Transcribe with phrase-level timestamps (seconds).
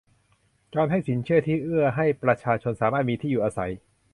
[0.75, 3.71] การให้สินเชื่อที่เอื้อให้ประชาชนสามารถมีที่อยู่อาศัย